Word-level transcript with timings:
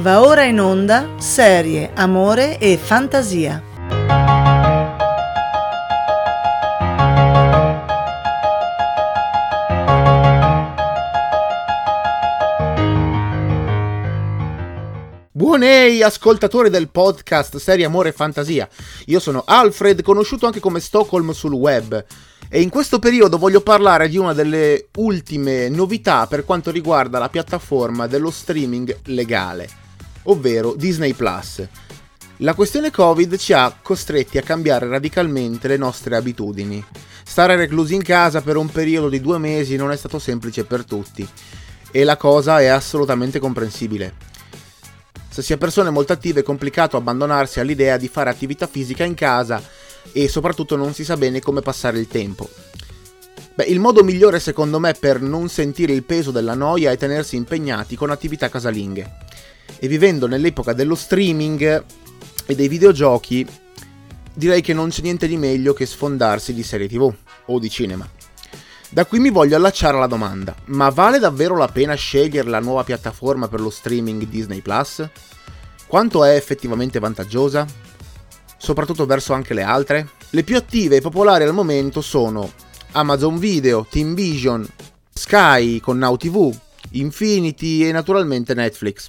Va 0.00 0.24
ora 0.24 0.44
in 0.44 0.60
onda 0.60 1.14
serie, 1.18 1.90
amore 1.92 2.58
e 2.58 2.78
fantasia. 2.78 3.60
Buonei 15.32 16.00
ascoltatori 16.00 16.70
del 16.70 16.90
podcast 16.90 17.56
Serie 17.56 17.84
Amore 17.84 18.10
e 18.10 18.12
Fantasia. 18.12 18.68
Io 19.06 19.18
sono 19.18 19.42
Alfred, 19.44 20.02
conosciuto 20.02 20.46
anche 20.46 20.60
come 20.60 20.78
Stockholm 20.78 21.32
sul 21.32 21.54
web. 21.54 22.04
E 22.48 22.60
in 22.62 22.68
questo 22.68 23.00
periodo 23.00 23.36
voglio 23.36 23.62
parlare 23.62 24.08
di 24.08 24.16
una 24.16 24.32
delle 24.32 24.90
ultime 24.98 25.68
novità 25.68 26.28
per 26.28 26.44
quanto 26.44 26.70
riguarda 26.70 27.18
la 27.18 27.28
piattaforma 27.28 28.06
dello 28.06 28.30
streaming 28.30 28.96
legale 29.06 29.86
ovvero 30.28 30.74
Disney 30.74 31.12
Plus. 31.12 31.66
La 32.38 32.54
questione 32.54 32.90
Covid 32.90 33.36
ci 33.36 33.52
ha 33.52 33.76
costretti 33.82 34.38
a 34.38 34.42
cambiare 34.42 34.86
radicalmente 34.86 35.68
le 35.68 35.76
nostre 35.76 36.16
abitudini. 36.16 36.82
Stare 37.24 37.56
reclusi 37.56 37.94
in 37.94 38.02
casa 38.02 38.40
per 38.40 38.56
un 38.56 38.68
periodo 38.68 39.08
di 39.08 39.20
due 39.20 39.38
mesi 39.38 39.76
non 39.76 39.90
è 39.90 39.96
stato 39.96 40.18
semplice 40.18 40.64
per 40.64 40.84
tutti 40.84 41.28
e 41.90 42.04
la 42.04 42.16
cosa 42.16 42.60
è 42.60 42.66
assolutamente 42.66 43.38
comprensibile. 43.38 44.14
Se 45.28 45.42
si 45.42 45.52
è 45.52 45.56
persone 45.56 45.90
molto 45.90 46.12
attive 46.12 46.40
è 46.40 46.44
complicato 46.44 46.96
abbandonarsi 46.96 47.60
all'idea 47.60 47.96
di 47.96 48.08
fare 48.08 48.30
attività 48.30 48.66
fisica 48.66 49.04
in 49.04 49.14
casa 49.14 49.62
e 50.12 50.28
soprattutto 50.28 50.76
non 50.76 50.94
si 50.94 51.04
sa 51.04 51.16
bene 51.16 51.40
come 51.40 51.60
passare 51.60 51.98
il 51.98 52.06
tempo. 52.06 52.48
Beh, 53.54 53.64
il 53.64 53.80
modo 53.80 54.04
migliore 54.04 54.38
secondo 54.38 54.78
me 54.78 54.94
per 54.94 55.20
non 55.20 55.48
sentire 55.48 55.92
il 55.92 56.04
peso 56.04 56.30
della 56.30 56.54
noia 56.54 56.92
è 56.92 56.96
tenersi 56.96 57.34
impegnati 57.34 57.96
con 57.96 58.10
attività 58.10 58.48
casalinghe 58.48 59.26
e 59.78 59.88
vivendo 59.88 60.26
nell'epoca 60.26 60.72
dello 60.72 60.94
streaming 60.94 61.84
e 62.46 62.54
dei 62.54 62.68
videogiochi, 62.68 63.46
direi 64.32 64.60
che 64.60 64.72
non 64.72 64.88
c'è 64.88 65.02
niente 65.02 65.26
di 65.26 65.36
meglio 65.36 65.72
che 65.72 65.86
sfondarsi 65.86 66.54
di 66.54 66.62
serie 66.62 66.88
tv 66.88 67.12
o 67.46 67.58
di 67.58 67.68
cinema. 67.68 68.08
Da 68.90 69.04
qui 69.04 69.18
mi 69.18 69.30
voglio 69.30 69.56
allacciare 69.56 69.96
alla 69.96 70.06
domanda, 70.06 70.54
ma 70.66 70.88
vale 70.88 71.18
davvero 71.18 71.56
la 71.56 71.68
pena 71.68 71.94
scegliere 71.94 72.48
la 72.48 72.60
nuova 72.60 72.84
piattaforma 72.84 73.46
per 73.46 73.60
lo 73.60 73.68
streaming 73.68 74.26
Disney 74.28 74.62
Plus? 74.62 75.06
Quanto 75.86 76.24
è 76.24 76.34
effettivamente 76.34 76.98
vantaggiosa? 76.98 77.66
Soprattutto 78.56 79.04
verso 79.04 79.34
anche 79.34 79.52
le 79.52 79.62
altre? 79.62 80.08
Le 80.30 80.42
più 80.42 80.56
attive 80.56 80.96
e 80.96 81.00
popolari 81.02 81.44
al 81.44 81.52
momento 81.52 82.00
sono 82.00 82.50
Amazon 82.92 83.38
Video, 83.38 83.86
Team 83.88 84.14
Vision, 84.14 84.66
Sky 85.12 85.80
con 85.80 85.98
Now 85.98 86.16
TV, 86.16 86.54
Infinity 86.92 87.84
e 87.84 87.92
naturalmente 87.92 88.54
Netflix. 88.54 89.08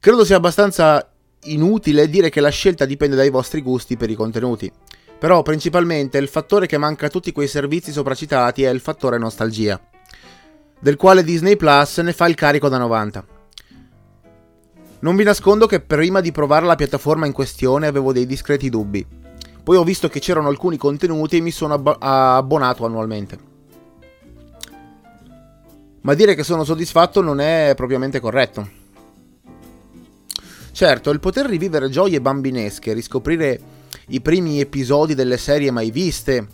Credo 0.00 0.24
sia 0.24 0.36
abbastanza 0.36 1.12
inutile 1.44 2.08
dire 2.08 2.30
che 2.30 2.40
la 2.40 2.48
scelta 2.48 2.86
dipende 2.86 3.16
dai 3.16 3.28
vostri 3.28 3.60
gusti 3.60 3.98
per 3.98 4.08
i 4.08 4.14
contenuti. 4.14 4.72
Però 5.18 5.42
principalmente 5.42 6.16
il 6.16 6.28
fattore 6.28 6.66
che 6.66 6.78
manca 6.78 7.04
a 7.04 7.10
tutti 7.10 7.32
quei 7.32 7.46
servizi 7.46 7.92
sopracitati 7.92 8.62
è 8.62 8.70
il 8.70 8.80
fattore 8.80 9.18
nostalgia, 9.18 9.78
del 10.78 10.96
quale 10.96 11.22
Disney 11.22 11.56
Plus 11.56 11.98
ne 11.98 12.14
fa 12.14 12.26
il 12.26 12.34
carico 12.34 12.70
da 12.70 12.78
90. 12.78 13.26
Non 15.00 15.16
vi 15.16 15.24
nascondo 15.24 15.66
che 15.66 15.80
prima 15.80 16.22
di 16.22 16.32
provare 16.32 16.64
la 16.64 16.76
piattaforma 16.76 17.26
in 17.26 17.32
questione 17.32 17.86
avevo 17.86 18.14
dei 18.14 18.24
discreti 18.24 18.70
dubbi. 18.70 19.06
Poi 19.62 19.76
ho 19.76 19.84
visto 19.84 20.08
che 20.08 20.20
c'erano 20.20 20.48
alcuni 20.48 20.78
contenuti 20.78 21.36
e 21.36 21.40
mi 21.42 21.50
sono 21.50 21.74
ab- 21.74 21.96
abbonato 21.98 22.86
annualmente. 22.86 23.38
Ma 26.00 26.14
dire 26.14 26.34
che 26.34 26.42
sono 26.42 26.64
soddisfatto 26.64 27.20
non 27.20 27.38
è 27.38 27.74
propriamente 27.76 28.18
corretto. 28.18 28.79
Certo, 30.80 31.10
il 31.10 31.20
poter 31.20 31.44
rivivere 31.44 31.90
gioie 31.90 32.22
bambinesche, 32.22 32.94
riscoprire 32.94 33.60
i 34.06 34.22
primi 34.22 34.60
episodi 34.60 35.14
delle 35.14 35.36
serie 35.36 35.70
mai 35.70 35.90
viste 35.90 36.46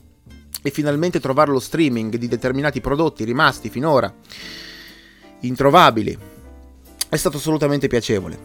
e 0.60 0.70
finalmente 0.70 1.20
trovare 1.20 1.52
lo 1.52 1.60
streaming 1.60 2.16
di 2.16 2.26
determinati 2.26 2.80
prodotti 2.80 3.22
rimasti 3.22 3.70
finora 3.70 4.12
introvabili 5.42 6.18
è 7.08 7.14
stato 7.14 7.36
assolutamente 7.36 7.86
piacevole. 7.86 8.38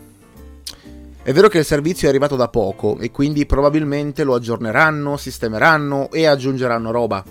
È 1.24 1.31
vero 1.34 1.47
che 1.47 1.58
il 1.58 1.66
servizio 1.66 2.06
è 2.06 2.09
arrivato 2.12 2.36
da 2.36 2.48
poco 2.48 3.00
e 3.00 3.09
quindi 3.09 3.48
probabilmente 3.48 4.24
lo 4.24 4.36
aggiorneranno, 4.36 5.18
sistemeranno 5.18 6.12
e 6.12 6.28
aggiungeranno 6.28 6.92
roba. 6.92 7.25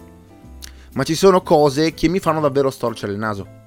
Ma 0.94 1.04
ci 1.04 1.14
sono 1.14 1.42
cose 1.42 1.94
che 1.94 2.08
mi 2.08 2.18
fanno 2.18 2.40
davvero 2.40 2.70
storcere 2.70 3.12
il 3.12 3.18
naso. 3.18 3.59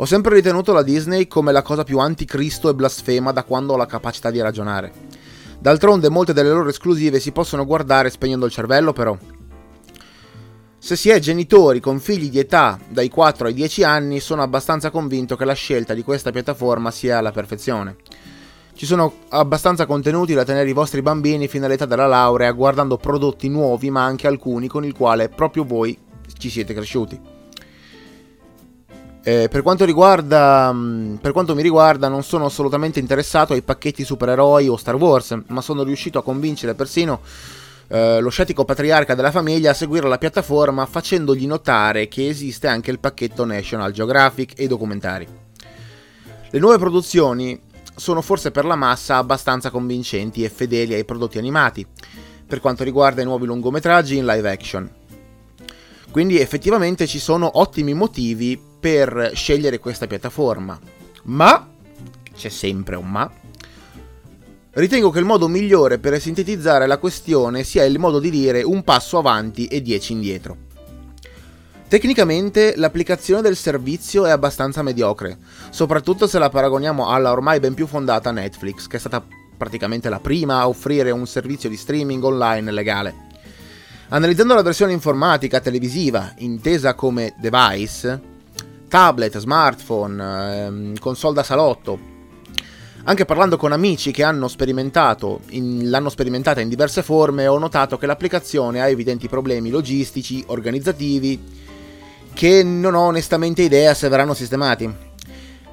Ho 0.00 0.04
sempre 0.04 0.36
ritenuto 0.36 0.72
la 0.72 0.82
Disney 0.82 1.26
come 1.26 1.50
la 1.50 1.62
cosa 1.62 1.82
più 1.82 1.98
anticristo 1.98 2.68
e 2.68 2.74
blasfema 2.74 3.32
da 3.32 3.42
quando 3.42 3.72
ho 3.72 3.76
la 3.76 3.86
capacità 3.86 4.30
di 4.30 4.40
ragionare. 4.40 4.92
D'altronde 5.58 6.08
molte 6.08 6.32
delle 6.32 6.50
loro 6.50 6.68
esclusive 6.68 7.18
si 7.18 7.32
possono 7.32 7.64
guardare 7.66 8.08
spegnendo 8.08 8.46
il 8.46 8.52
cervello 8.52 8.92
però. 8.92 9.18
Se 10.78 10.94
si 10.94 11.08
è 11.08 11.18
genitori 11.18 11.80
con 11.80 11.98
figli 11.98 12.30
di 12.30 12.38
età 12.38 12.78
dai 12.88 13.08
4 13.08 13.48
ai 13.48 13.54
10 13.54 13.82
anni, 13.82 14.20
sono 14.20 14.42
abbastanza 14.42 14.90
convinto 14.90 15.34
che 15.34 15.44
la 15.44 15.52
scelta 15.52 15.94
di 15.94 16.04
questa 16.04 16.30
piattaforma 16.30 16.92
sia 16.92 17.18
alla 17.18 17.32
perfezione. 17.32 17.96
Ci 18.74 18.86
sono 18.86 19.12
abbastanza 19.30 19.84
contenuti 19.84 20.32
da 20.32 20.44
tenere 20.44 20.70
i 20.70 20.74
vostri 20.74 21.02
bambini 21.02 21.48
fino 21.48 21.66
all'età 21.66 21.86
della 21.86 22.06
laurea 22.06 22.52
guardando 22.52 22.98
prodotti 22.98 23.48
nuovi, 23.48 23.90
ma 23.90 24.04
anche 24.04 24.28
alcuni 24.28 24.68
con 24.68 24.84
il 24.84 24.94
quale 24.94 25.28
proprio 25.28 25.64
voi 25.64 25.98
ci 26.38 26.50
siete 26.50 26.72
cresciuti. 26.72 27.37
Eh, 29.28 29.48
per, 29.50 29.60
quanto 29.60 29.84
riguarda, 29.84 30.72
mm, 30.72 31.16
per 31.16 31.32
quanto 31.32 31.54
mi 31.54 31.60
riguarda, 31.60 32.08
non 32.08 32.22
sono 32.22 32.46
assolutamente 32.46 32.98
interessato 32.98 33.52
ai 33.52 33.60
pacchetti 33.60 34.02
supereroi 34.02 34.68
o 34.68 34.78
Star 34.78 34.94
Wars, 34.94 35.38
ma 35.48 35.60
sono 35.60 35.82
riuscito 35.82 36.18
a 36.18 36.22
convincere 36.22 36.74
persino 36.74 37.20
eh, 37.88 38.20
lo 38.20 38.30
scettico 38.30 38.64
patriarca 38.64 39.14
della 39.14 39.30
famiglia 39.30 39.72
a 39.72 39.74
seguire 39.74 40.08
la 40.08 40.16
piattaforma 40.16 40.86
facendogli 40.86 41.46
notare 41.46 42.08
che 42.08 42.26
esiste 42.26 42.68
anche 42.68 42.90
il 42.90 43.00
pacchetto 43.00 43.44
National 43.44 43.92
Geographic 43.92 44.54
e 44.56 44.66
documentari. 44.66 45.26
Le 46.48 46.58
nuove 46.58 46.78
produzioni 46.78 47.60
sono 47.96 48.22
forse 48.22 48.50
per 48.50 48.64
la 48.64 48.76
massa 48.76 49.16
abbastanza 49.16 49.68
convincenti 49.68 50.42
e 50.42 50.48
fedeli 50.48 50.94
ai 50.94 51.04
prodotti 51.04 51.36
animati, 51.36 51.86
per 52.46 52.60
quanto 52.60 52.82
riguarda 52.82 53.20
i 53.20 53.26
nuovi 53.26 53.44
lungometraggi 53.44 54.16
in 54.16 54.24
live 54.24 54.50
action. 54.50 54.90
Quindi 56.10 56.40
effettivamente 56.40 57.06
ci 57.06 57.18
sono 57.18 57.58
ottimi 57.58 57.92
motivi 57.92 58.67
per 58.78 59.32
scegliere 59.34 59.78
questa 59.78 60.06
piattaforma. 60.06 60.78
Ma, 61.24 61.68
c'è 62.34 62.48
sempre 62.48 62.96
un 62.96 63.10
ma, 63.10 63.30
ritengo 64.70 65.10
che 65.10 65.18
il 65.18 65.24
modo 65.24 65.48
migliore 65.48 65.98
per 65.98 66.20
sintetizzare 66.20 66.86
la 66.86 66.98
questione 66.98 67.64
sia 67.64 67.84
il 67.84 67.98
modo 67.98 68.18
di 68.18 68.30
dire 68.30 68.62
un 68.62 68.84
passo 68.84 69.18
avanti 69.18 69.66
e 69.66 69.82
dieci 69.82 70.12
indietro. 70.12 70.66
Tecnicamente 71.88 72.74
l'applicazione 72.76 73.40
del 73.40 73.56
servizio 73.56 74.26
è 74.26 74.30
abbastanza 74.30 74.82
mediocre, 74.82 75.38
soprattutto 75.70 76.26
se 76.26 76.38
la 76.38 76.50
paragoniamo 76.50 77.08
alla 77.08 77.32
ormai 77.32 77.60
ben 77.60 77.72
più 77.72 77.86
fondata 77.86 78.30
Netflix, 78.30 78.86
che 78.86 78.96
è 78.96 79.00
stata 79.00 79.24
praticamente 79.56 80.10
la 80.10 80.20
prima 80.20 80.60
a 80.60 80.68
offrire 80.68 81.10
un 81.10 81.26
servizio 81.26 81.70
di 81.70 81.76
streaming 81.76 82.22
online 82.22 82.70
legale. 82.70 83.26
Analizzando 84.10 84.54
la 84.54 84.62
versione 84.62 84.92
informatica 84.92 85.60
televisiva, 85.60 86.34
intesa 86.38 86.94
come 86.94 87.34
device, 87.38 88.36
tablet, 88.88 89.38
smartphone, 89.38 90.22
ehm, 90.22 90.98
console 90.98 91.34
da 91.34 91.42
salotto. 91.42 92.16
Anche 93.04 93.24
parlando 93.24 93.56
con 93.56 93.72
amici 93.72 94.10
che 94.10 94.22
hanno 94.22 94.48
sperimentato, 94.48 95.40
in, 95.50 95.88
l'hanno 95.88 96.08
sperimentata 96.08 96.60
in 96.60 96.68
diverse 96.68 97.02
forme, 97.02 97.46
ho 97.46 97.58
notato 97.58 97.96
che 97.96 98.06
l'applicazione 98.06 98.82
ha 98.82 98.88
evidenti 98.88 99.28
problemi 99.28 99.70
logistici, 99.70 100.42
organizzativi, 100.48 101.40
che 102.34 102.62
non 102.62 102.94
ho 102.94 103.06
onestamente 103.06 103.62
idea 103.62 103.94
se 103.94 104.08
verranno 104.08 104.34
sistemati. 104.34 104.92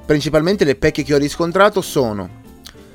Principalmente 0.06 0.64
le 0.64 0.76
pecche 0.76 1.04
che 1.04 1.14
ho 1.14 1.18
riscontrato 1.18 1.82
sono 1.82 2.44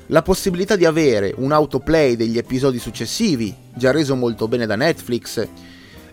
la 0.07 0.21
possibilità 0.21 0.75
di 0.75 0.85
avere 0.85 1.33
un 1.37 1.51
autoplay 1.51 2.15
degli 2.15 2.37
episodi 2.37 2.79
successivi, 2.79 3.55
già 3.73 3.91
reso 3.91 4.15
molto 4.15 4.47
bene 4.47 4.65
da 4.65 4.75
Netflix, 4.75 5.47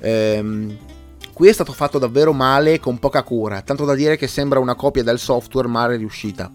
ehm, 0.01 0.77
Qui 1.39 1.47
è 1.47 1.53
stato 1.53 1.73
fatto 1.73 2.01
davvero 2.01 2.33
male 2.33 2.81
con 2.81 2.99
poca 2.99 3.23
cura, 3.23 3.63
tanto 3.63 3.85
da 3.85 3.95
dire 3.95 4.17
che 4.17 4.27
sembra 4.27 4.59
una 4.59 4.75
copia 4.75 5.05
del 5.05 5.21
software 5.21 5.69
male 5.69 5.95
riuscita. 5.95 6.51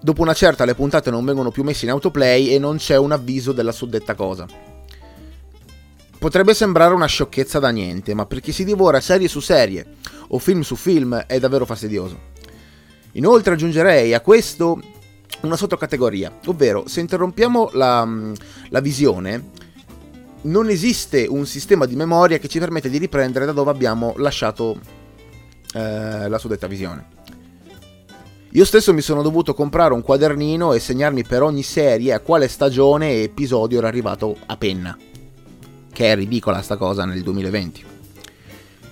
Dopo 0.00 0.22
una 0.22 0.32
certa 0.32 0.64
le 0.64 0.76
puntate 0.76 1.10
non 1.10 1.24
vengono 1.24 1.50
più 1.50 1.64
messe 1.64 1.84
in 1.84 1.90
autoplay 1.90 2.50
e 2.50 2.60
non 2.60 2.76
c'è 2.76 2.96
un 2.96 3.10
avviso 3.10 3.50
della 3.50 3.72
suddetta 3.72 4.14
cosa. 4.14 4.46
Potrebbe 6.20 6.54
sembrare 6.54 6.94
una 6.94 7.06
sciocchezza 7.06 7.58
da 7.58 7.70
niente, 7.70 8.14
ma 8.14 8.26
per 8.26 8.38
chi 8.38 8.52
si 8.52 8.64
divora 8.64 9.00
serie 9.00 9.26
su 9.26 9.40
serie 9.40 9.94
o 10.28 10.38
film 10.38 10.60
su 10.60 10.76
film 10.76 11.16
è 11.26 11.40
davvero 11.40 11.66
fastidioso. 11.66 12.16
Inoltre 13.14 13.54
aggiungerei 13.54 14.14
a 14.14 14.20
questo 14.20 14.80
una 15.40 15.56
sottocategoria, 15.56 16.38
ovvero 16.46 16.86
se 16.86 17.00
interrompiamo 17.00 17.70
la, 17.72 18.08
la 18.68 18.80
visione 18.80 19.50
non 20.42 20.68
esiste 20.68 21.26
un 21.28 21.46
sistema 21.46 21.86
di 21.86 21.96
memoria 21.96 22.38
che 22.38 22.48
ci 22.48 22.58
permette 22.58 22.88
di 22.88 22.98
riprendere 22.98 23.44
da 23.44 23.52
dove 23.52 23.70
abbiamo 23.70 24.14
lasciato 24.16 24.78
eh, 25.74 26.28
la 26.28 26.38
suddetta 26.38 26.66
visione. 26.66 27.20
Io 28.54 28.64
stesso 28.66 28.92
mi 28.92 29.00
sono 29.00 29.22
dovuto 29.22 29.54
comprare 29.54 29.94
un 29.94 30.02
quadernino 30.02 30.74
e 30.74 30.78
segnarmi 30.78 31.24
per 31.24 31.42
ogni 31.42 31.62
serie 31.62 32.12
a 32.12 32.20
quale 32.20 32.48
stagione 32.48 33.12
e 33.12 33.22
episodio 33.22 33.78
era 33.78 33.88
arrivato 33.88 34.36
a 34.44 34.56
penna. 34.58 34.96
Che 35.90 36.12
è 36.12 36.14
ridicola 36.14 36.60
sta 36.60 36.76
cosa 36.76 37.04
nel 37.04 37.22
2020. 37.22 37.84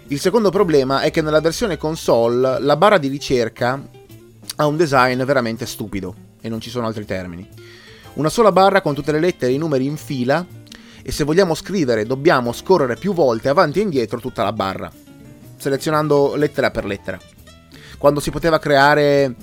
Il 0.09 0.19
secondo 0.19 0.51
problema 0.51 1.03
è 1.03 1.11
che 1.11 1.21
nella 1.21 1.41
versione 1.41 1.77
console 1.77 2.59
la 2.59 2.77
barra 2.77 2.99
di 2.99 3.09
ricerca 3.09 3.87
ha 4.57 4.67
un 4.67 4.77
design 4.77 5.23
veramente 5.25 5.67
stupido, 5.67 6.15
e 6.41 6.49
non 6.49 6.61
ci 6.61 6.71
sono 6.71 6.87
altri 6.87 7.05
termini. 7.05 7.47
Una 8.15 8.29
sola 8.29 8.53
barra 8.53 8.81
con 8.81 8.95
tutte 8.95 9.13
le 9.13 9.21
lettere 9.21 9.53
e 9.53 9.55
i 9.55 9.59
numeri 9.59 9.85
in 9.85 9.97
fila, 9.97 10.45
e 11.11 11.13
se 11.13 11.25
vogliamo 11.25 11.55
scrivere 11.55 12.07
dobbiamo 12.07 12.53
scorrere 12.53 12.95
più 12.95 13.13
volte 13.13 13.49
avanti 13.49 13.81
e 13.81 13.83
indietro 13.83 14.21
tutta 14.21 14.45
la 14.45 14.53
barra, 14.53 14.89
selezionando 15.57 16.37
lettera 16.37 16.71
per 16.71 16.85
lettera 16.85 17.19
quando 18.01 18.21
si 18.21 18.31
poteva 18.31 18.59
creare 18.59 19.35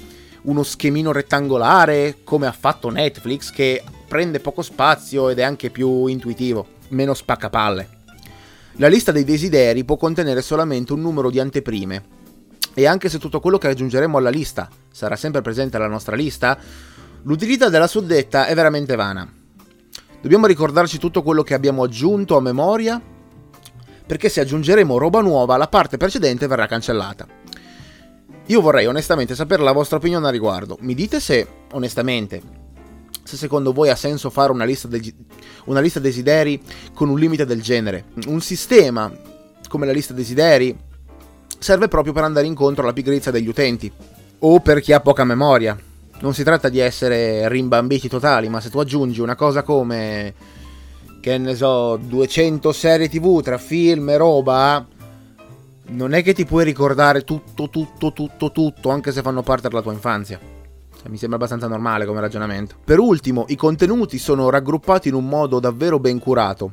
uno 0.43 0.63
schemino 0.63 1.11
rettangolare 1.11 2.21
come 2.23 2.47
ha 2.47 2.51
fatto 2.51 2.89
Netflix 2.89 3.51
che 3.51 3.83
prende 4.07 4.39
poco 4.39 4.63
spazio 4.63 5.29
ed 5.29 5.37
è 5.37 5.43
anche 5.43 5.69
più 5.69 6.07
intuitivo, 6.07 6.65
meno 6.87 7.13
spaccapalle. 7.13 7.89
La 8.77 8.87
lista 8.87 9.11
dei 9.11 9.23
desideri 9.23 9.85
può 9.85 9.95
contenere 9.95 10.41
solamente 10.41 10.91
un 10.91 11.01
numero 11.01 11.29
di 11.29 11.39
anteprime 11.39 12.03
e 12.73 12.87
anche 12.87 13.09
se 13.09 13.19
tutto 13.19 13.39
quello 13.39 13.59
che 13.59 13.67
aggiungeremo 13.67 14.17
alla 14.17 14.31
lista 14.31 14.67
sarà 14.91 15.15
sempre 15.15 15.41
presente 15.41 15.77
alla 15.77 15.87
nostra 15.87 16.15
lista, 16.15 16.57
l'utilità 17.23 17.69
della 17.69 17.85
suddetta 17.85 18.47
è 18.47 18.55
veramente 18.55 18.95
vana. 18.95 19.36
Dobbiamo 20.27 20.47
ricordarci 20.47 20.97
tutto 20.97 21.23
quello 21.23 21.41
che 21.41 21.53
abbiamo 21.53 21.83
aggiunto 21.83 22.35
a 22.35 22.41
memoria 22.41 23.01
perché 24.05 24.27
se 24.27 24.41
aggiungeremo 24.41 24.97
roba 24.97 25.21
nuova 25.21 25.55
la 25.55 25.69
parte 25.69 25.95
precedente 25.95 26.47
verrà 26.47 26.65
cancellata. 26.65 27.25
Io 28.47 28.59
vorrei 28.59 28.87
onestamente 28.87 29.35
sapere 29.35 29.63
la 29.63 29.71
vostra 29.71 29.95
opinione 29.95 30.27
a 30.27 30.29
riguardo. 30.29 30.75
Mi 30.81 30.95
dite 30.95 31.21
se, 31.21 31.47
onestamente, 31.71 32.41
se 33.23 33.37
secondo 33.37 33.71
voi 33.71 33.87
ha 33.87 33.95
senso 33.95 34.29
fare 34.29 34.51
una 34.51 34.65
lista, 34.65 34.89
de- 34.89 35.13
una 35.67 35.79
lista 35.79 36.01
desideri 36.01 36.61
con 36.93 37.07
un 37.07 37.17
limite 37.17 37.45
del 37.45 37.61
genere. 37.61 38.07
Un 38.25 38.41
sistema 38.41 39.09
come 39.69 39.85
la 39.85 39.93
lista 39.93 40.11
desideri 40.11 40.77
serve 41.57 41.87
proprio 41.87 42.11
per 42.11 42.25
andare 42.25 42.47
incontro 42.47 42.83
alla 42.83 42.91
pigrizia 42.91 43.31
degli 43.31 43.47
utenti 43.47 43.89
o 44.39 44.59
per 44.59 44.81
chi 44.81 44.91
ha 44.91 44.99
poca 44.99 45.23
memoria. 45.23 45.79
Non 46.19 46.33
si 46.33 46.43
tratta 46.43 46.69
di 46.69 46.79
essere 46.79 47.47
rimbambiti 47.47 48.07
totali, 48.07 48.49
ma 48.49 48.59
se 48.59 48.69
tu 48.69 48.79
aggiungi 48.79 49.21
una 49.21 49.35
cosa 49.35 49.61
come 49.61 50.33
che 51.19 51.37
ne 51.37 51.55
so, 51.55 51.97
200 51.97 52.71
serie 52.71 53.09
TV 53.09 53.41
tra 53.41 53.57
film 53.57 54.09
e 54.09 54.17
roba, 54.17 54.85
non 55.89 56.13
è 56.13 56.23
che 56.23 56.33
ti 56.33 56.45
puoi 56.45 56.63
ricordare 56.63 57.23
tutto, 57.23 57.69
tutto, 57.69 58.13
tutto, 58.13 58.51
tutto, 58.51 58.89
anche 58.89 59.11
se 59.11 59.21
fanno 59.21 59.43
parte 59.43 59.67
della 59.67 59.81
tua 59.81 59.91
infanzia. 59.91 60.39
Cioè, 60.39 61.09
mi 61.09 61.17
sembra 61.17 61.37
abbastanza 61.37 61.67
normale 61.67 62.05
come 62.05 62.21
ragionamento. 62.21 62.75
Per 62.83 62.97
ultimo, 62.99 63.45
i 63.49 63.55
contenuti 63.55 64.17
sono 64.17 64.49
raggruppati 64.49 65.09
in 65.09 65.15
un 65.15 65.27
modo 65.27 65.59
davvero 65.59 65.99
ben 65.99 66.17
curato. 66.17 66.71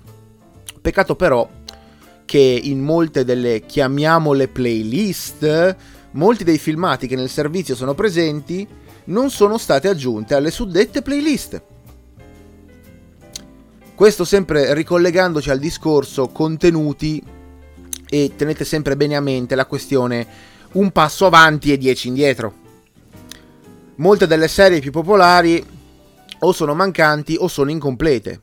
Peccato 0.80 1.16
però 1.16 1.48
che 2.24 2.60
in 2.62 2.80
molte 2.80 3.24
delle 3.24 3.64
chiamiamole 3.66 4.48
playlist, 4.48 5.76
molti 6.12 6.44
dei 6.44 6.58
filmati 6.58 7.06
che 7.06 7.16
nel 7.16 7.28
servizio 7.28 7.74
sono 7.74 7.94
presenti 7.94 8.66
non 9.04 9.30
sono 9.30 9.58
state 9.58 9.88
aggiunte 9.88 10.34
alle 10.34 10.50
suddette 10.50 11.02
playlist. 11.02 11.62
Questo 13.94 14.24
sempre 14.24 14.74
ricollegandoci 14.74 15.50
al 15.50 15.58
discorso 15.58 16.28
contenuti 16.28 17.22
e 18.08 18.32
tenete 18.36 18.64
sempre 18.64 18.96
bene 18.96 19.16
a 19.16 19.20
mente 19.20 19.54
la 19.54 19.66
questione 19.66 20.26
un 20.72 20.90
passo 20.90 21.26
avanti 21.26 21.72
e 21.72 21.78
dieci 21.78 22.08
indietro. 22.08 22.62
Molte 23.96 24.26
delle 24.26 24.48
serie 24.48 24.80
più 24.80 24.90
popolari 24.90 25.64
o 26.40 26.52
sono 26.52 26.74
mancanti 26.74 27.36
o 27.38 27.46
sono 27.46 27.70
incomplete. 27.70 28.40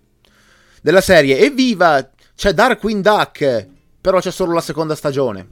Della 0.82 1.02
serie 1.02 1.40
Evviva! 1.40 2.10
C'è 2.34 2.54
Darkwing 2.54 3.04
Duck, 3.04 3.68
però 4.00 4.20
c'è 4.20 4.32
solo 4.32 4.54
la 4.54 4.62
seconda 4.62 4.96
stagione. 4.96 5.48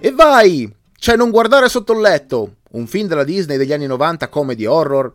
E 0.00 0.10
vai! 0.10 0.79
C'è 1.00 1.16
Non 1.16 1.30
guardare 1.30 1.70
sotto 1.70 1.94
il 1.94 2.00
letto, 2.00 2.56
un 2.72 2.86
film 2.86 3.08
della 3.08 3.24
Disney 3.24 3.56
degli 3.56 3.72
anni 3.72 3.86
90 3.86 4.28
comedy 4.28 4.66
horror 4.66 5.10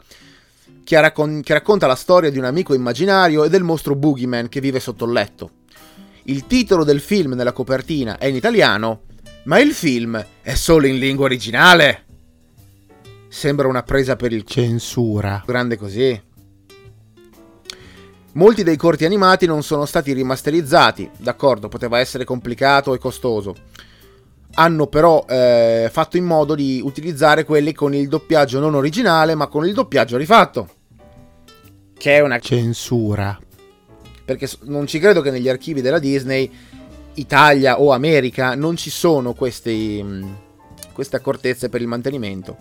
che, 0.84 1.00
raccon- 1.00 1.42
che 1.44 1.54
racconta 1.54 1.86
la 1.86 1.94
storia 1.94 2.32
di 2.32 2.40
un 2.40 2.46
amico 2.46 2.74
immaginario 2.74 3.44
e 3.44 3.50
del 3.50 3.62
mostro 3.62 3.96
Boogeyman 3.96 4.50
che 4.50 4.62
vive 4.62 4.80
sotto 4.80 5.06
il 5.06 5.12
letto. 5.12 5.52
Il 6.24 6.48
titolo 6.48 6.84
del 6.84 7.02
film 7.02 7.34
nella 7.34 7.52
copertina 7.52 8.18
è 8.18 8.26
in 8.26 8.34
italiano, 8.34 9.04
ma 9.44 9.60
il 9.60 9.74
film 9.74 10.26
è 10.42 10.56
solo 10.56 10.88
in 10.88 10.98
lingua 10.98 11.26
originale. 11.26 12.06
Sembra 13.28 13.68
una 13.68 13.84
presa 13.84 14.16
per 14.16 14.34
il 14.34 14.44
censura. 14.44 15.44
Grande 15.46 15.78
così. 15.78 16.20
Molti 18.32 18.64
dei 18.64 18.76
corti 18.76 19.06
animati 19.06 19.46
non 19.46 19.62
sono 19.62 19.86
stati 19.86 20.14
rimasterizzati, 20.14 21.12
d'accordo, 21.16 21.68
poteva 21.68 22.00
essere 22.00 22.24
complicato 22.24 22.96
e 22.96 22.98
costoso. 22.98 23.54
Hanno 24.56 24.88
però 24.88 25.26
eh, 25.28 25.90
fatto 25.92 26.18
in 26.18 26.26
modo 26.26 26.56
di 26.56 26.82
utilizzare 26.84 27.44
quelli 27.44 27.74
con 27.74 27.94
il 27.94 28.08
doppiaggio 28.08 28.60
non 28.60 28.74
originale, 28.74 29.36
ma 29.36 29.48
con 29.48 29.68
il 29.68 29.74
doppiaggio 29.74 30.18
rifatto. 30.18 30.70
Che 31.98 32.16
è 32.16 32.20
una 32.22 32.40
censura 32.40 33.40
perché 34.26 34.50
non 34.64 34.88
ci 34.88 34.98
credo 34.98 35.22
che 35.22 35.30
negli 35.30 35.48
archivi 35.48 35.82
della 35.82 36.00
Disney, 36.00 36.52
Italia 37.14 37.80
o 37.80 37.92
America, 37.92 38.56
non 38.56 38.76
ci 38.76 38.90
sono 38.90 39.34
questi, 39.34 40.02
mm, 40.04 40.34
queste 40.92 41.16
accortezze 41.16 41.70
per 41.70 41.80
il 41.80 41.88
mantenimento 41.88 42.58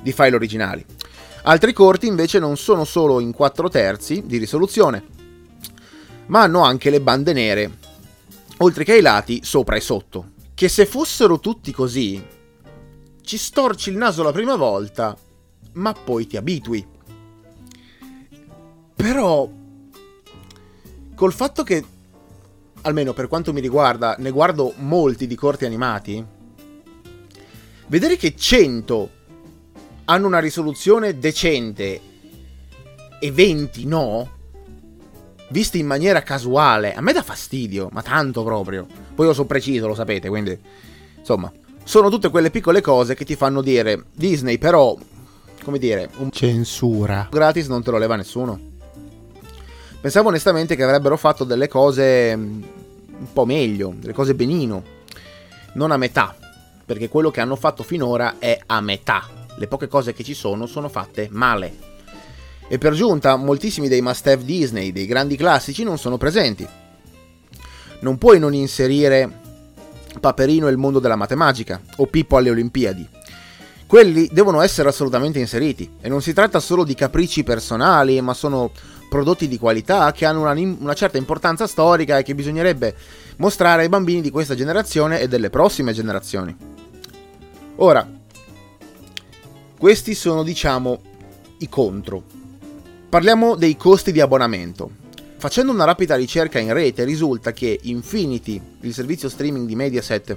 di 0.00 0.10
file 0.12 0.34
originali. 0.34 0.84
Altri 1.42 1.74
corti 1.74 2.06
invece 2.06 2.38
non 2.38 2.56
sono 2.56 2.84
solo 2.84 3.20
in 3.20 3.32
4 3.32 3.68
terzi 3.68 4.22
di 4.24 4.38
risoluzione, 4.38 5.04
ma 6.26 6.40
hanno 6.40 6.62
anche 6.62 6.88
le 6.88 7.00
bande 7.00 7.34
nere, 7.34 7.70
oltre 8.58 8.84
che 8.84 8.92
ai 8.92 9.02
lati 9.02 9.40
sopra 9.44 9.76
e 9.76 9.80
sotto. 9.80 10.30
Che 10.62 10.68
se 10.68 10.86
fossero 10.86 11.40
tutti 11.40 11.72
così, 11.72 12.24
ci 13.20 13.36
storci 13.36 13.90
il 13.90 13.96
naso 13.96 14.22
la 14.22 14.30
prima 14.30 14.54
volta, 14.54 15.16
ma 15.72 15.92
poi 15.92 16.28
ti 16.28 16.36
abitui. 16.36 16.86
Però 18.94 19.50
col 21.16 21.32
fatto 21.32 21.64
che, 21.64 21.84
almeno 22.82 23.12
per 23.12 23.26
quanto 23.26 23.52
mi 23.52 23.60
riguarda, 23.60 24.14
ne 24.20 24.30
guardo 24.30 24.72
molti 24.76 25.26
di 25.26 25.34
corti 25.34 25.64
animati, 25.64 26.24
vedere 27.88 28.16
che 28.16 28.36
100 28.36 29.10
hanno 30.04 30.26
una 30.28 30.38
risoluzione 30.38 31.18
decente 31.18 32.00
e 33.18 33.32
20 33.32 33.84
no, 33.84 34.30
visti 35.48 35.80
in 35.80 35.86
maniera 35.86 36.22
casuale, 36.22 36.94
a 36.94 37.00
me 37.00 37.12
dà 37.12 37.24
fastidio, 37.24 37.88
ma 37.90 38.02
tanto 38.02 38.44
proprio. 38.44 39.01
Poi 39.14 39.26
io 39.26 39.32
sono 39.32 39.46
preciso, 39.46 39.86
lo 39.86 39.94
sapete, 39.94 40.28
quindi 40.28 40.58
insomma, 41.18 41.52
sono 41.84 42.08
tutte 42.08 42.30
quelle 42.30 42.50
piccole 42.50 42.80
cose 42.80 43.14
che 43.14 43.24
ti 43.24 43.36
fanno 43.36 43.60
dire 43.60 44.04
Disney 44.14 44.58
però, 44.58 44.96
come 45.62 45.78
dire, 45.78 46.10
un 46.18 46.30
censura 46.30 47.28
gratis 47.30 47.66
non 47.68 47.82
te 47.82 47.90
lo 47.90 47.98
leva 47.98 48.16
nessuno. 48.16 48.70
Pensavo 50.00 50.28
onestamente 50.28 50.74
che 50.74 50.82
avrebbero 50.82 51.16
fatto 51.16 51.44
delle 51.44 51.68
cose 51.68 52.36
mm, 52.36 52.62
un 53.18 53.32
po' 53.32 53.44
meglio, 53.44 53.94
delle 53.96 54.12
cose 54.12 54.34
benino, 54.34 54.82
non 55.74 55.92
a 55.92 55.96
metà, 55.96 56.34
perché 56.84 57.08
quello 57.08 57.30
che 57.30 57.40
hanno 57.40 57.56
fatto 57.56 57.82
finora 57.82 58.36
è 58.38 58.58
a 58.66 58.80
metà. 58.80 59.28
Le 59.56 59.66
poche 59.68 59.86
cose 59.86 60.12
che 60.12 60.24
ci 60.24 60.34
sono 60.34 60.66
sono 60.66 60.88
fatte 60.88 61.28
male. 61.30 61.90
E 62.66 62.78
per 62.78 62.94
giunta, 62.94 63.36
moltissimi 63.36 63.86
dei 63.86 64.00
must 64.00 64.26
have 64.26 64.44
Disney, 64.44 64.92
dei 64.92 65.06
grandi 65.06 65.36
classici, 65.36 65.84
non 65.84 65.98
sono 65.98 66.16
presenti. 66.16 66.66
Non 68.02 68.18
puoi 68.18 68.38
non 68.38 68.52
inserire 68.52 69.40
Paperino 70.20 70.68
e 70.68 70.70
il 70.70 70.76
mondo 70.76 70.98
della 70.98 71.16
matematica 71.16 71.80
o 71.96 72.06
Pippo 72.06 72.36
alle 72.36 72.50
Olimpiadi. 72.50 73.08
Quelli 73.86 74.28
devono 74.32 74.60
essere 74.60 74.88
assolutamente 74.88 75.38
inseriti 75.38 75.88
e 76.00 76.08
non 76.08 76.22
si 76.22 76.32
tratta 76.32 76.60
solo 76.60 76.82
di 76.82 76.94
capricci 76.94 77.44
personali, 77.44 78.20
ma 78.20 78.34
sono 78.34 78.72
prodotti 79.08 79.46
di 79.46 79.58
qualità 79.58 80.10
che 80.12 80.24
hanno 80.24 80.40
una, 80.40 80.52
una, 80.52 80.94
certa 80.94 81.18
importanza 81.18 81.66
storica 81.66 82.16
e 82.16 82.22
che 82.22 82.34
bisognerebbe 82.34 82.96
mostrare 83.36 83.82
ai 83.82 83.90
bambini 83.90 84.22
di 84.22 84.30
questa 84.30 84.54
generazione 84.54 85.20
e 85.20 85.28
delle 85.28 85.50
prossime 85.50 85.92
generazioni. 85.92 86.56
Ora, 87.76 88.08
questi 89.78 90.14
sono 90.14 90.42
diciamo 90.42 91.00
i 91.58 91.68
contro. 91.68 92.22
Parliamo 93.08 93.56
dei 93.56 93.76
costi 93.76 94.10
di 94.10 94.20
abbonamento. 94.20 95.01
Facendo 95.42 95.72
una 95.72 95.82
rapida 95.82 96.14
ricerca 96.14 96.60
in 96.60 96.72
rete 96.72 97.02
risulta 97.02 97.50
che 97.50 97.76
Infinity, 97.82 98.62
il 98.82 98.94
servizio 98.94 99.28
streaming 99.28 99.66
di 99.66 99.74
Mediaset, 99.74 100.36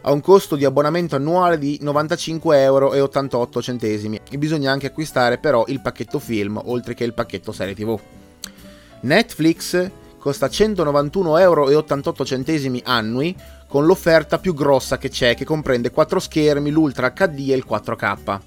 ha 0.00 0.10
un 0.10 0.20
costo 0.20 0.56
di 0.56 0.64
abbonamento 0.64 1.14
annuale 1.14 1.58
di 1.58 1.78
95,88 1.80 2.54
euro 2.56 2.92
e 2.92 4.36
bisogna 4.36 4.72
anche 4.72 4.88
acquistare 4.88 5.38
però 5.38 5.64
il 5.68 5.80
pacchetto 5.80 6.18
film 6.18 6.60
oltre 6.64 6.94
che 6.94 7.04
il 7.04 7.14
pacchetto 7.14 7.52
serie 7.52 7.76
tv. 7.76 7.96
Netflix 9.02 9.90
costa 10.18 10.48
191,88 10.48 11.38
euro 11.38 12.80
annui 12.82 13.36
con 13.68 13.86
l'offerta 13.86 14.40
più 14.40 14.54
grossa 14.54 14.98
che 14.98 15.08
c'è 15.08 15.36
che 15.36 15.44
comprende 15.44 15.92
4 15.92 16.18
schermi, 16.18 16.72
l'Ultra 16.72 17.12
HD 17.12 17.50
e 17.50 17.54
il 17.54 17.64
4K. 17.64 18.40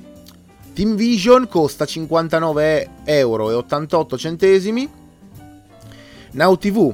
Team 0.74 0.96
Vision 0.96 1.48
costa 1.48 1.86
59,88 1.86 2.90
euro. 3.06 3.64
Now 6.36 6.58
TV, 6.58 6.94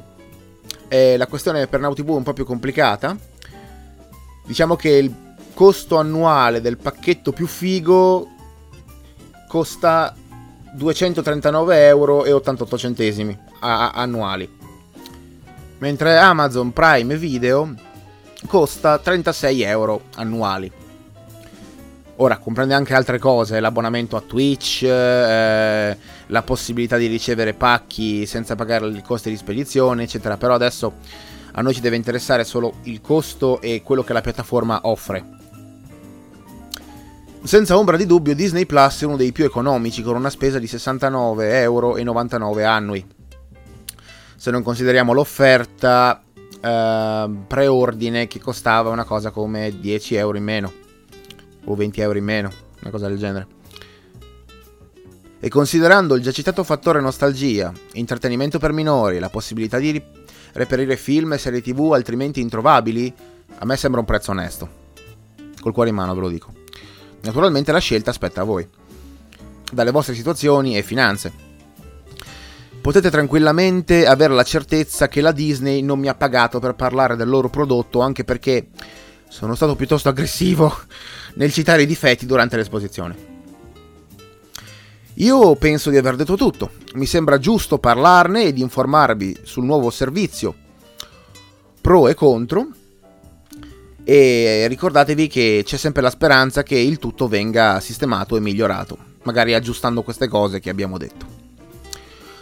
eh, 0.87 1.17
la 1.17 1.25
questione 1.25 1.65
per 1.65 1.79
Now 1.79 1.93
TV 1.93 2.09
è 2.09 2.15
un 2.15 2.23
po' 2.23 2.33
più 2.33 2.45
complicata. 2.45 3.17
Diciamo 4.45 4.75
che 4.75 4.89
il 4.89 5.35
costo 5.55 5.97
annuale 5.97 6.61
del 6.61 6.77
pacchetto 6.77 7.31
più 7.31 7.47
figo 7.47 8.27
costa 9.47 10.15
239,88 10.77 11.67
euro 11.69 12.23
annuali. 13.59 14.57
Mentre 15.79 16.17
Amazon 16.17 16.71
Prime 16.71 17.17
Video 17.17 17.73
costa 18.45 18.99
36 18.99 19.61
euro 19.63 20.03
annuali. 20.15 20.71
Ora 22.21 22.37
comprende 22.37 22.75
anche 22.75 22.93
altre 22.93 23.17
cose, 23.17 23.59
l'abbonamento 23.59 24.15
a 24.15 24.21
Twitch, 24.21 24.83
eh, 24.83 25.97
la 26.27 26.41
possibilità 26.43 26.95
di 26.97 27.07
ricevere 27.07 27.55
pacchi 27.55 28.27
senza 28.27 28.53
pagare 28.53 28.87
i 28.89 29.01
costi 29.01 29.31
di 29.31 29.35
spedizione, 29.35 30.03
eccetera. 30.03 30.37
Però 30.37 30.53
adesso 30.53 30.97
a 31.53 31.61
noi 31.63 31.73
ci 31.73 31.81
deve 31.81 31.95
interessare 31.95 32.43
solo 32.43 32.75
il 32.83 33.01
costo 33.01 33.59
e 33.59 33.81
quello 33.83 34.03
che 34.03 34.13
la 34.13 34.21
piattaforma 34.21 34.81
offre. 34.83 35.25
Senza 37.41 37.75
ombra 37.75 37.97
di 37.97 38.05
dubbio, 38.05 38.35
Disney 38.35 38.67
Plus 38.67 39.01
è 39.01 39.05
uno 39.05 39.17
dei 39.17 39.31
più 39.31 39.43
economici, 39.43 40.03
con 40.03 40.15
una 40.15 40.29
spesa 40.29 40.59
di 40.59 40.67
69,99 40.67 41.49
euro 41.53 41.95
annui. 42.63 43.03
Se 44.35 44.51
non 44.51 44.61
consideriamo 44.61 45.11
l'offerta 45.11 46.21
eh, 46.61 47.29
preordine 47.47 48.27
che 48.27 48.39
costava 48.39 48.91
una 48.91 49.05
cosa 49.05 49.31
come 49.31 49.73
10 49.79 50.13
euro 50.13 50.37
in 50.37 50.43
meno 50.43 50.81
o 51.65 51.75
20 51.75 52.01
euro 52.01 52.17
in 52.17 52.23
meno, 52.23 52.51
una 52.81 52.91
cosa 52.91 53.07
del 53.07 53.17
genere. 53.17 53.47
E 55.39 55.49
considerando 55.49 56.15
il 56.15 56.21
già 56.21 56.31
citato 56.31 56.63
fattore 56.63 57.01
nostalgia, 57.01 57.73
intrattenimento 57.93 58.59
per 58.59 58.73
minori 58.73 59.17
la 59.17 59.29
possibilità 59.29 59.79
di 59.79 60.01
reperire 60.53 60.97
film 60.97 61.33
e 61.33 61.37
serie 61.37 61.61
tv 61.61 61.93
altrimenti 61.93 62.41
introvabili, 62.41 63.11
a 63.57 63.65
me 63.65 63.75
sembra 63.75 63.99
un 63.99 64.05
prezzo 64.05 64.31
onesto. 64.31 64.69
Col 65.59 65.73
cuore 65.73 65.89
in 65.89 65.95
mano 65.95 66.13
ve 66.13 66.21
lo 66.21 66.29
dico. 66.29 66.53
Naturalmente 67.21 67.71
la 67.71 67.79
scelta 67.79 68.09
aspetta 68.09 68.41
a 68.41 68.43
voi, 68.43 68.67
dalle 69.71 69.91
vostre 69.91 70.15
situazioni 70.15 70.77
e 70.77 70.83
finanze. 70.83 71.49
Potete 72.81 73.11
tranquillamente 73.11 74.07
avere 74.07 74.33
la 74.33 74.43
certezza 74.43 75.07
che 75.07 75.21
la 75.21 75.31
Disney 75.31 75.81
non 75.81 75.99
mi 75.99 76.07
ha 76.07 76.15
pagato 76.15 76.59
per 76.59 76.73
parlare 76.73 77.15
del 77.15 77.29
loro 77.29 77.49
prodotto, 77.49 78.01
anche 78.01 78.23
perché 78.23 78.69
sono 79.31 79.55
stato 79.55 79.75
piuttosto 79.77 80.09
aggressivo 80.09 80.77
nel 81.35 81.53
citare 81.53 81.83
i 81.83 81.87
difetti 81.87 82.25
durante 82.25 82.57
l'esposizione. 82.57 83.29
Io 85.15 85.55
penso 85.55 85.89
di 85.89 85.95
aver 85.95 86.17
detto 86.17 86.35
tutto, 86.35 86.71
mi 86.95 87.05
sembra 87.05 87.37
giusto 87.37 87.77
parlarne 87.77 88.43
ed 88.43 88.57
informarvi 88.57 89.39
sul 89.43 89.63
nuovo 89.63 89.89
servizio, 89.89 90.53
pro 91.79 92.09
e 92.09 92.13
contro, 92.13 92.67
e 94.03 94.65
ricordatevi 94.67 95.27
che 95.27 95.61
c'è 95.63 95.77
sempre 95.77 96.01
la 96.01 96.09
speranza 96.09 96.63
che 96.63 96.77
il 96.77 96.97
tutto 96.97 97.27
venga 97.27 97.79
sistemato 97.79 98.35
e 98.35 98.41
migliorato, 98.41 98.97
magari 99.23 99.53
aggiustando 99.53 100.01
queste 100.01 100.27
cose 100.27 100.59
che 100.59 100.69
abbiamo 100.69 100.97
detto. 100.97 101.39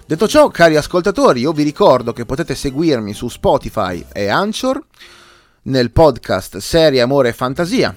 Detto 0.08 0.28
ciò, 0.28 0.48
cari 0.48 0.76
ascoltatori, 0.76 1.42
io 1.42 1.52
vi 1.52 1.62
ricordo 1.62 2.14
che 2.14 2.26
potete 2.26 2.56
seguirmi 2.56 3.14
su 3.14 3.28
Spotify 3.28 4.04
e 4.12 4.28
Anchor 4.28 4.82
nel 5.70 5.92
podcast 5.92 6.58
Serie 6.58 7.00
Amore 7.00 7.30
e 7.30 7.34
Fantasia 7.34 7.96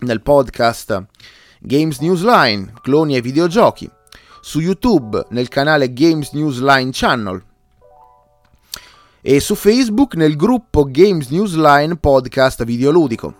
nel 0.00 0.20
podcast 0.20 1.06
Games 1.58 1.98
Newsline, 1.98 2.74
cloni 2.82 3.16
e 3.16 3.22
videogiochi, 3.22 3.90
su 4.42 4.60
YouTube 4.60 5.24
nel 5.30 5.48
canale 5.48 5.94
Games 5.94 6.32
Newsline 6.32 6.90
Channel 6.92 7.42
e 9.22 9.40
su 9.40 9.54
Facebook 9.54 10.14
nel 10.14 10.36
gruppo 10.36 10.86
Games 10.90 11.28
Newsline 11.28 11.96
Podcast 11.96 12.64
Videoludico. 12.64 13.34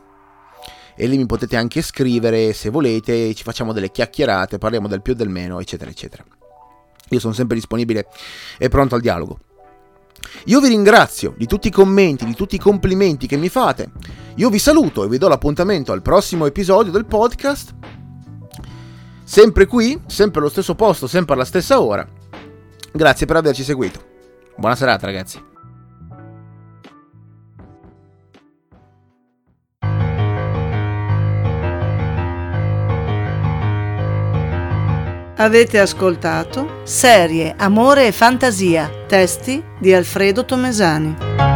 E 0.97 1.07
lì 1.07 1.19
mi 1.19 1.26
potete 1.26 1.57
anche 1.57 1.83
scrivere 1.83 2.55
se 2.55 2.71
volete, 2.71 3.35
ci 3.35 3.43
facciamo 3.43 3.75
delle 3.75 3.90
chiacchierate, 3.90 4.57
parliamo 4.57 4.88
del 4.88 5.02
più 5.02 5.12
e 5.12 5.17
del 5.17 5.29
meno, 5.29 5.61
eccetera, 5.61 5.90
eccetera. 5.90 6.25
Io 7.11 7.19
sono 7.19 7.35
sempre 7.35 7.57
disponibile 7.57 8.07
e 8.57 8.69
pronto 8.71 8.95
al 8.95 9.02
dialogo. 9.02 9.38
Io 10.47 10.61
vi 10.61 10.69
ringrazio 10.69 11.35
di 11.37 11.47
tutti 11.47 11.69
i 11.69 11.71
commenti, 11.71 12.25
di 12.25 12.35
tutti 12.35 12.55
i 12.55 12.59
complimenti 12.59 13.27
che 13.27 13.37
mi 13.37 13.49
fate. 13.49 13.93
Io 14.37 14.49
vi 14.49 14.59
saluto 14.59 15.05
e 15.05 15.09
vi 15.09 15.19
do 15.19 15.29
l'appuntamento 15.29 15.93
al 15.93 16.03
prossimo 16.03 16.47
episodio 16.47 16.93
del 16.93 17.07
podcast. 17.07 17.75
Sempre 19.25 19.67
qui, 19.67 20.00
sempre 20.07 20.41
allo 20.41 20.49
stesso 20.49 20.75
posto, 20.75 21.07
sempre 21.07 21.35
alla 21.35 21.45
stessa 21.45 21.81
ora. 21.81 22.07
Grazie 22.93 23.27
per 23.27 23.37
averci 23.37 23.62
seguito. 23.62 24.00
Buona 24.57 24.75
serata 24.75 25.07
ragazzi. 25.07 25.50
Avete 35.41 35.79
ascoltato 35.79 36.83
Serie, 36.85 37.55
Amore 37.57 38.09
e 38.09 38.13
Fantasia, 38.13 38.91
testi 39.09 39.65
di 39.79 39.91
Alfredo 39.95 40.45
Tomesani. 40.45 41.50